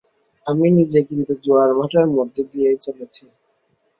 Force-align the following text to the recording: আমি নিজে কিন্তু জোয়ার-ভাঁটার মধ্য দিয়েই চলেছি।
আমি 0.47 0.67
নিজে 0.77 0.99
কিন্তু 1.09 1.33
জোয়ার-ভাঁটার 1.43 2.07
মধ্য 2.15 2.35
দিয়েই 2.51 2.77
চলেছি। 2.85 3.23